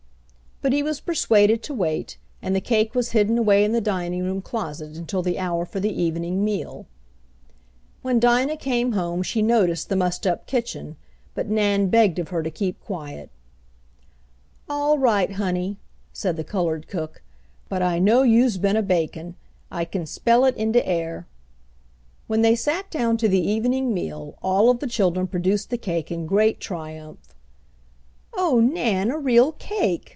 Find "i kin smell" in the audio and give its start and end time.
19.71-20.45